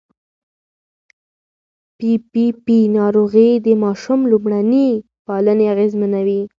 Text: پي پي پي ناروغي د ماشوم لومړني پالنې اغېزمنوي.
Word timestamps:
پي 1.97 2.11
پي 2.31 2.45
پي 2.65 2.77
ناروغي 2.97 3.49
د 3.65 3.67
ماشوم 3.83 4.19
لومړني 4.31 4.87
پالنې 5.25 5.65
اغېزمنوي. 5.73 6.41